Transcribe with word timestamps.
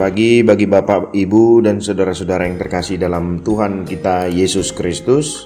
pagi 0.00 0.40
bagi 0.40 0.64
Bapak, 0.64 1.12
Ibu, 1.12 1.68
dan 1.68 1.76
saudara-saudara 1.76 2.48
yang 2.48 2.56
terkasih 2.56 2.96
dalam 2.96 3.44
Tuhan 3.44 3.84
kita 3.84 4.32
Yesus 4.32 4.72
Kristus. 4.72 5.44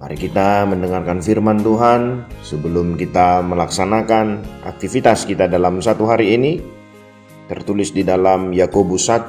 Mari 0.00 0.16
kita 0.16 0.64
mendengarkan 0.64 1.20
firman 1.20 1.60
Tuhan 1.60 2.24
sebelum 2.40 2.96
kita 2.96 3.44
melaksanakan 3.44 4.40
aktivitas 4.64 5.28
kita 5.28 5.44
dalam 5.44 5.84
satu 5.84 6.08
hari 6.08 6.40
ini. 6.40 6.56
Tertulis 7.44 7.92
di 7.92 8.00
dalam 8.00 8.48
Yakobus 8.48 9.12
1 9.12 9.28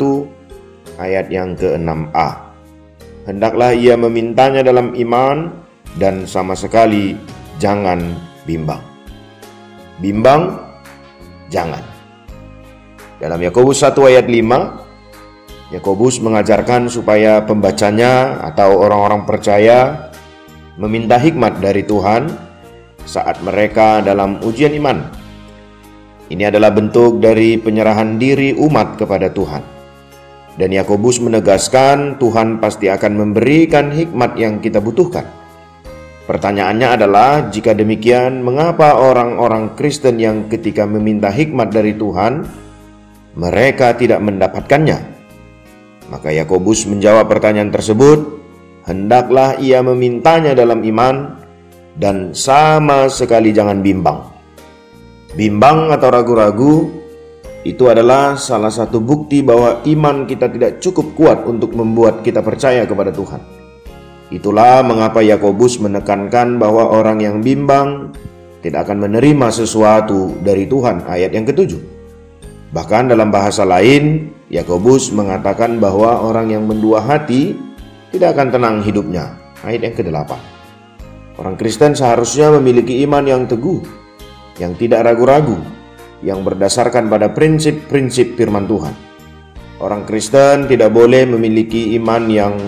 ayat 0.95 1.27
yang 1.27 1.59
ke-6a. 1.59 2.55
Hendaklah 3.27 3.75
ia 3.75 4.00
memintanya 4.00 4.63
dalam 4.63 4.95
iman 4.95 5.52
dan 6.00 6.23
sama 6.23 6.55
sekali 6.55 7.19
jangan 7.59 8.16
bimbang. 8.47 8.79
Bimbang, 10.00 10.55
jangan. 11.52 11.94
Dalam 13.16 13.39
Yakobus 13.39 13.80
1 13.80 13.95
ayat 14.11 14.27
5, 14.27 15.72
Yakobus 15.72 16.19
mengajarkan 16.19 16.91
supaya 16.91 17.40
pembacanya 17.47 18.44
atau 18.44 18.75
orang-orang 18.84 19.23
percaya 19.23 20.12
meminta 20.75 21.16
hikmat 21.16 21.63
dari 21.63 21.88
Tuhan 21.88 22.28
saat 23.07 23.40
mereka 23.40 24.03
dalam 24.03 24.44
ujian 24.44 24.75
iman. 24.75 25.07
Ini 26.28 26.51
adalah 26.51 26.75
bentuk 26.75 27.23
dari 27.23 27.56
penyerahan 27.56 28.19
diri 28.19 28.51
umat 28.51 29.00
kepada 29.00 29.31
Tuhan. 29.31 29.63
Dan 30.59 30.75
Yakobus 30.75 31.23
menegaskan 31.23 32.19
Tuhan 32.19 32.59
pasti 32.59 32.91
akan 32.91 33.16
memberikan 33.16 33.95
hikmat 33.95 34.35
yang 34.35 34.59
kita 34.59 34.84
butuhkan. 34.84 35.23
Pertanyaannya 36.28 36.88
adalah, 37.00 37.47
jika 37.47 37.72
demikian, 37.72 38.44
mengapa 38.44 38.97
orang-orang 38.97 39.72
Kristen 39.79 40.19
yang 40.19 40.51
ketika 40.51 40.84
meminta 40.84 41.31
hikmat 41.31 41.69
dari 41.72 41.94
Tuhan 41.95 42.65
mereka 43.35 43.94
tidak 43.96 44.23
mendapatkannya. 44.23 45.00
Maka 46.07 46.31
Yakobus 46.31 46.88
menjawab 46.88 47.28
pertanyaan 47.28 47.69
tersebut, 47.69 48.40
hendaklah 48.88 49.59
ia 49.59 49.84
memintanya 49.84 50.56
dalam 50.56 50.81
iman 50.88 51.35
dan 52.00 52.31
sama 52.31 53.12
sekali 53.12 53.51
jangan 53.51 53.84
bimbang. 53.84 54.23
Bimbang 55.35 55.91
atau 55.91 56.07
ragu-ragu 56.07 56.73
itu 57.66 57.90
adalah 57.90 58.38
salah 58.38 58.69
satu 58.72 59.01
bukti 59.01 59.41
bahwa 59.41 59.84
iman 59.84 60.29
kita 60.29 60.47
tidak 60.47 60.79
cukup 60.79 61.17
kuat 61.17 61.40
untuk 61.50 61.73
membuat 61.73 62.22
kita 62.22 62.40
percaya 62.46 62.85
kepada 62.85 63.09
Tuhan. 63.09 63.41
Itulah 64.29 64.85
mengapa 64.85 65.25
Yakobus 65.25 65.81
menekankan 65.81 66.62
bahwa 66.62 66.94
orang 66.94 67.22
yang 67.22 67.41
bimbang 67.41 68.13
tidak 68.62 68.90
akan 68.90 69.09
menerima 69.09 69.47
sesuatu 69.50 70.38
dari 70.41 70.66
Tuhan. 70.66 71.06
Ayat 71.06 71.34
yang 71.34 71.46
ketujuh. 71.46 71.94
Bahkan 72.75 73.08
dalam 73.08 73.31
bahasa 73.31 73.63
lain, 73.63 74.36
Yakobus 74.52 75.16
mengatakan 75.16 75.80
bahwa 75.80 76.19
orang 76.28 76.52
yang 76.52 76.68
mendua 76.68 77.00
hati 77.00 77.56
tidak 78.12 78.36
akan 78.36 78.52
tenang 78.52 78.75
hidupnya. 78.84 79.31
Ayat 79.63 79.88
yang 79.88 79.96
ke-8. 79.96 80.31
Orang 81.40 81.56
Kristen 81.56 81.96
seharusnya 81.96 82.52
memiliki 82.59 83.00
iman 83.08 83.24
yang 83.24 83.47
teguh, 83.47 83.80
yang 84.59 84.75
tidak 84.75 85.08
ragu-ragu, 85.08 85.56
yang 86.19 86.44
berdasarkan 86.44 87.08
pada 87.08 87.31
prinsip-prinsip 87.31 88.35
firman 88.35 88.68
Tuhan. 88.68 88.91
Orang 89.80 90.03
Kristen 90.03 90.68
tidak 90.68 90.91
boleh 90.91 91.24
memiliki 91.31 91.96
iman 91.96 92.28
yang 92.28 92.59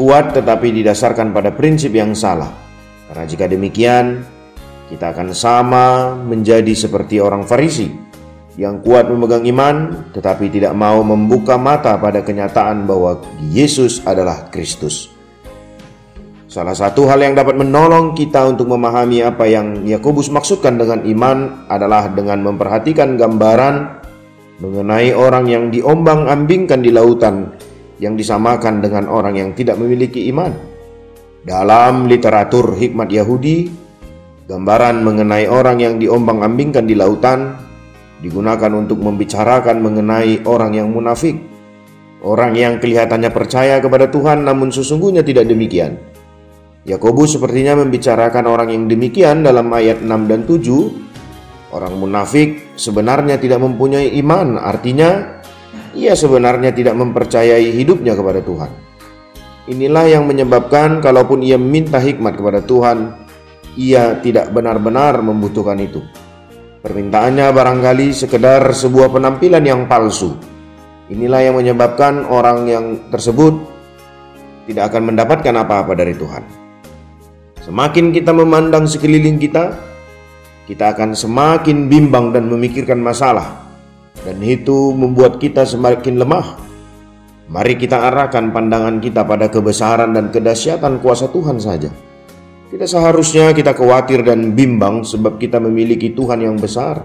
kuat 0.00 0.32
tetapi 0.32 0.72
didasarkan 0.80 1.28
pada 1.36 1.52
prinsip 1.52 1.92
yang 1.92 2.16
salah. 2.16 2.56
Karena 3.04 3.24
jika 3.28 3.44
demikian, 3.44 4.24
kita 4.88 5.12
akan 5.12 5.36
sama 5.36 6.16
menjadi 6.16 6.72
seperti 6.72 7.20
orang 7.20 7.44
Farisi 7.44 8.09
yang 8.58 8.82
kuat 8.82 9.06
memegang 9.06 9.46
iman 9.46 10.06
tetapi 10.10 10.50
tidak 10.50 10.74
mau 10.74 11.02
membuka 11.06 11.54
mata 11.54 11.94
pada 12.00 12.24
kenyataan 12.24 12.88
bahwa 12.88 13.22
Yesus 13.38 14.02
adalah 14.02 14.50
Kristus. 14.50 15.10
Salah 16.50 16.74
satu 16.74 17.06
hal 17.06 17.22
yang 17.22 17.38
dapat 17.38 17.54
menolong 17.54 18.18
kita 18.18 18.42
untuk 18.50 18.74
memahami 18.74 19.22
apa 19.22 19.46
yang 19.46 19.86
Yakobus 19.86 20.34
maksudkan 20.34 20.82
dengan 20.82 21.06
iman 21.06 21.70
adalah 21.70 22.10
dengan 22.10 22.42
memperhatikan 22.42 23.14
gambaran 23.14 24.02
mengenai 24.58 25.14
orang 25.14 25.46
yang 25.46 25.64
diombang-ambingkan 25.70 26.82
di 26.82 26.90
lautan 26.90 27.54
yang 28.02 28.18
disamakan 28.18 28.82
dengan 28.82 29.06
orang 29.06 29.38
yang 29.38 29.50
tidak 29.54 29.78
memiliki 29.78 30.26
iman. 30.34 30.50
Dalam 31.46 32.10
literatur 32.10 32.74
hikmat 32.74 33.14
Yahudi, 33.14 33.70
gambaran 34.50 35.06
mengenai 35.06 35.46
orang 35.46 35.78
yang 35.78 36.02
diombang-ambingkan 36.02 36.82
di 36.82 36.98
lautan 36.98 37.69
digunakan 38.20 38.70
untuk 38.76 39.00
membicarakan 39.00 39.80
mengenai 39.80 40.44
orang 40.44 40.76
yang 40.76 40.92
munafik, 40.92 41.40
orang 42.20 42.52
yang 42.56 42.76
kelihatannya 42.76 43.32
percaya 43.32 43.80
kepada 43.80 44.12
Tuhan 44.12 44.44
namun 44.44 44.68
sesungguhnya 44.68 45.24
tidak 45.24 45.48
demikian. 45.48 45.96
Yakobus 46.84 47.36
sepertinya 47.36 47.76
membicarakan 47.76 48.48
orang 48.48 48.72
yang 48.72 48.84
demikian 48.88 49.44
dalam 49.44 49.68
ayat 49.72 50.00
6 50.00 50.08
dan 50.08 50.40
7. 50.48 51.76
Orang 51.76 52.02
munafik 52.02 52.74
sebenarnya 52.74 53.36
tidak 53.36 53.60
mempunyai 53.62 54.16
iman, 54.18 54.58
artinya 54.58 55.40
ia 55.94 56.16
sebenarnya 56.16 56.74
tidak 56.74 56.98
mempercayai 56.98 57.68
hidupnya 57.70 58.16
kepada 58.16 58.40
Tuhan. 58.42 58.70
Inilah 59.70 60.08
yang 60.08 60.24
menyebabkan 60.26 60.98
kalaupun 60.98 61.46
ia 61.46 61.54
minta 61.54 62.02
hikmat 62.02 62.34
kepada 62.34 62.58
Tuhan, 62.64 63.12
ia 63.78 64.18
tidak 64.18 64.50
benar-benar 64.50 65.22
membutuhkan 65.22 65.78
itu. 65.78 66.02
Permintaannya 66.80 67.52
barangkali 67.52 68.08
sekedar 68.16 68.64
sebuah 68.72 69.12
penampilan 69.12 69.60
yang 69.60 69.84
palsu. 69.84 70.32
Inilah 71.12 71.44
yang 71.44 71.60
menyebabkan 71.60 72.24
orang 72.24 72.64
yang 72.64 72.84
tersebut 73.12 73.52
tidak 74.64 74.88
akan 74.88 75.12
mendapatkan 75.12 75.54
apa-apa 75.60 75.92
dari 75.92 76.16
Tuhan. 76.16 76.40
Semakin 77.60 78.16
kita 78.16 78.32
memandang 78.32 78.88
sekeliling 78.88 79.36
kita, 79.36 79.76
kita 80.64 80.96
akan 80.96 81.12
semakin 81.12 81.92
bimbang 81.92 82.32
dan 82.32 82.48
memikirkan 82.48 82.96
masalah, 82.96 83.60
dan 84.24 84.40
itu 84.40 84.96
membuat 84.96 85.36
kita 85.36 85.68
semakin 85.68 86.16
lemah. 86.16 86.56
Mari 87.52 87.76
kita 87.76 88.08
arahkan 88.08 88.56
pandangan 88.56 89.04
kita 89.04 89.20
pada 89.28 89.52
kebesaran 89.52 90.16
dan 90.16 90.32
kedahsyatan 90.32 90.96
kuasa 91.04 91.28
Tuhan 91.28 91.60
saja. 91.60 91.92
Tidak 92.70 92.86
seharusnya 92.86 93.50
kita 93.50 93.74
khawatir 93.74 94.22
dan 94.22 94.54
bimbang 94.54 95.02
sebab 95.02 95.42
kita 95.42 95.58
memiliki 95.58 96.14
Tuhan 96.14 96.38
yang 96.38 96.54
besar, 96.54 97.02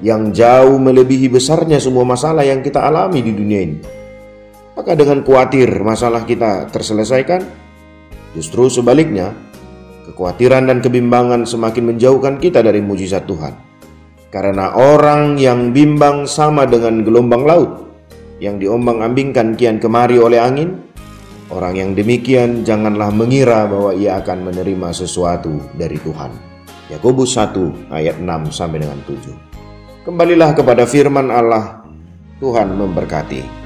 yang 0.00 0.32
jauh 0.32 0.80
melebihi 0.80 1.28
besarnya 1.28 1.76
semua 1.76 2.08
masalah 2.08 2.40
yang 2.48 2.64
kita 2.64 2.80
alami 2.80 3.20
di 3.20 3.36
dunia 3.36 3.60
ini. 3.60 3.76
Maka 4.72 4.96
dengan 4.96 5.20
khawatir 5.20 5.68
masalah 5.84 6.24
kita 6.24 6.72
terselesaikan? 6.72 7.44
Justru 8.32 8.72
sebaliknya, 8.72 9.36
kekhawatiran 10.08 10.64
dan 10.64 10.80
kebimbangan 10.80 11.44
semakin 11.44 11.92
menjauhkan 11.92 12.40
kita 12.40 12.64
dari 12.64 12.80
mujizat 12.80 13.28
Tuhan. 13.28 13.52
Karena 14.32 14.72
orang 14.80 15.36
yang 15.36 15.76
bimbang 15.76 16.24
sama 16.24 16.64
dengan 16.64 17.04
gelombang 17.04 17.44
laut 17.44 17.84
yang 18.40 18.56
diombang-ambingkan 18.56 19.60
kian 19.60 19.76
kemari 19.76 20.16
oleh 20.16 20.40
angin, 20.40 20.85
Orang 21.46 21.78
yang 21.78 21.94
demikian 21.94 22.66
janganlah 22.66 23.14
mengira 23.14 23.70
bahwa 23.70 23.94
ia 23.94 24.18
akan 24.18 24.50
menerima 24.50 24.90
sesuatu 24.90 25.62
dari 25.78 25.94
Tuhan. 26.02 26.34
Yakobus 26.90 27.38
1 27.38 27.90
ayat 27.94 28.18
6 28.18 28.50
sampai 28.50 28.82
dengan 28.82 28.98
7. 29.06 29.30
Kembalilah 30.02 30.54
kepada 30.54 30.86
firman 30.86 31.30
Allah. 31.30 31.86
Tuhan 32.42 32.74
memberkati. 32.74 33.65